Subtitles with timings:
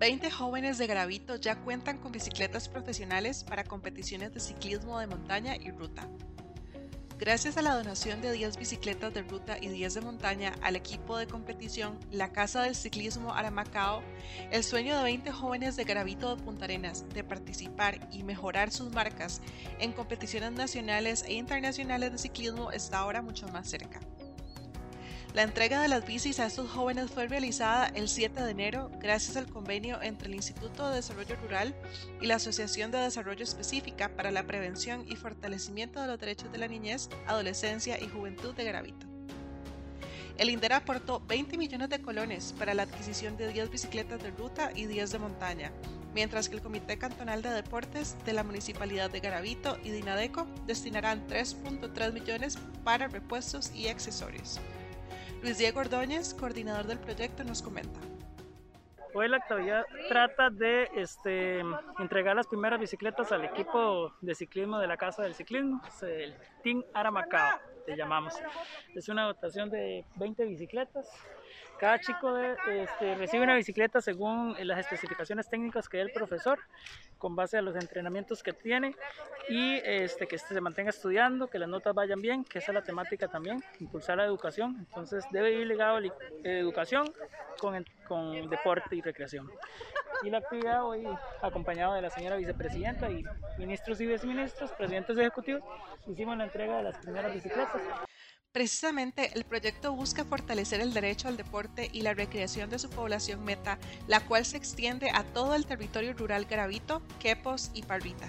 [0.00, 5.56] 20 jóvenes de Gravito ya cuentan con bicicletas profesionales para competiciones de ciclismo de montaña
[5.56, 6.08] y ruta.
[7.18, 11.18] Gracias a la donación de 10 bicicletas de ruta y 10 de montaña al equipo
[11.18, 14.02] de competición La Casa del Ciclismo Aramacao,
[14.50, 18.90] el sueño de 20 jóvenes de Gravito de Punta Arenas de participar y mejorar sus
[18.94, 19.42] marcas
[19.80, 24.00] en competiciones nacionales e internacionales de ciclismo está ahora mucho más cerca.
[25.32, 29.36] La entrega de las bicis a estos jóvenes fue realizada el 7 de enero gracias
[29.36, 31.72] al convenio entre el Instituto de Desarrollo Rural
[32.20, 36.58] y la Asociación de Desarrollo Específica para la Prevención y Fortalecimiento de los Derechos de
[36.58, 39.06] la Niñez, Adolescencia y Juventud de Gravito.
[40.36, 44.72] El INDER aportó 20 millones de colones para la adquisición de 10 bicicletas de ruta
[44.74, 45.72] y 10 de montaña,
[46.12, 51.24] mientras que el Comité Cantonal de Deportes de la Municipalidad de Garavito y Dinadeco destinarán
[51.28, 54.60] 3.3 millones para repuestos y accesorios.
[55.42, 57.98] Luis Diego Ordóñez, coordinador del proyecto, nos comenta.
[59.14, 61.60] Hoy la actividad trata de este,
[61.98, 66.84] entregar las primeras bicicletas al equipo de ciclismo de la Casa del Ciclismo, el Team
[66.92, 68.34] Aramacao, te llamamos.
[68.94, 71.08] Es una dotación de 20 bicicletas
[71.78, 76.58] cada chico este, recibe una bicicleta según las especificaciones técnicas que dé el profesor,
[77.18, 78.94] con base a los entrenamientos que tiene
[79.48, 82.82] y este, que se mantenga estudiando, que las notas vayan bien, que esa es la
[82.82, 84.76] temática también, impulsar la educación.
[84.78, 86.12] Entonces debe ir ligado a la
[86.44, 87.12] educación
[87.58, 89.50] con, con deporte y recreación.
[90.22, 91.06] Y la actividad hoy
[91.40, 93.24] acompañado de la señora vicepresidenta y
[93.58, 95.62] ministros y viceministros, presidentes ejecutivos,
[96.06, 97.80] hicimos la entrega de las primeras bicicletas.
[98.52, 103.44] Precisamente, el proyecto busca fortalecer el derecho al deporte y la recreación de su población
[103.44, 108.28] meta, la cual se extiende a todo el territorio rural Garavito, Quepos y Parvita.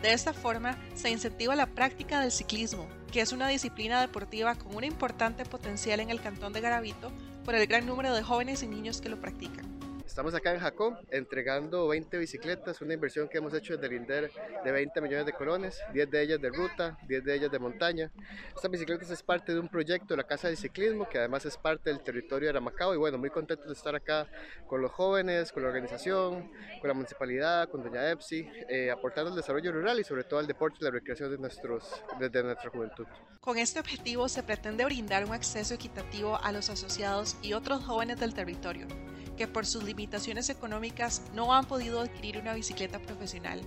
[0.00, 4.76] De esta forma, se incentiva la práctica del ciclismo, que es una disciplina deportiva con
[4.76, 7.10] un importante potencial en el cantón de Garavito
[7.44, 9.77] por el gran número de jóvenes y niños que lo practican.
[10.18, 14.32] Estamos acá en Jacó entregando 20 bicicletas, una inversión que hemos hecho desde el INDER
[14.64, 18.10] de 20 millones de colones, 10 de ellas de ruta, 10 de ellas de montaña.
[18.52, 21.56] Estas bicicletas es parte de un proyecto de la Casa de Ciclismo, que además es
[21.56, 24.26] parte del territorio de Aramacao y bueno, muy contentos de estar acá
[24.66, 26.50] con los jóvenes, con la organización,
[26.80, 30.48] con la municipalidad, con Doña Epsi, eh, aportando al desarrollo rural y sobre todo al
[30.48, 33.06] deporte y la recreación de nuestros, desde nuestra juventud.
[33.38, 38.18] Con este objetivo se pretende brindar un acceso equitativo a los asociados y otros jóvenes
[38.18, 38.88] del territorio
[39.38, 43.62] que por sus limitaciones económicas no han podido adquirir una bicicleta profesional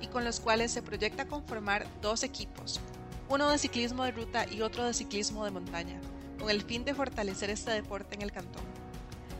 [0.00, 2.78] y con los cuales se proyecta conformar dos equipos,
[3.30, 5.98] uno de ciclismo de ruta y otro de ciclismo de montaña,
[6.38, 8.62] con el fin de fortalecer este deporte en el cantón.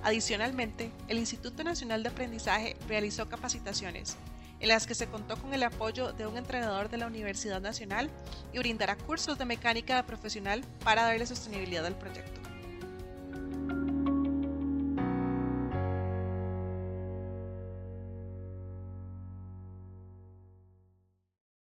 [0.03, 4.17] Adicionalmente, el Instituto Nacional de Aprendizaje realizó capacitaciones
[4.61, 8.09] en las que se contó con el apoyo de un entrenador de la Universidad Nacional
[8.55, 12.44] y brindará cursos de mecánica profesional para darle sostenibilidad al proyecto.